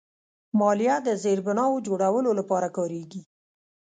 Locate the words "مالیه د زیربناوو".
0.59-1.83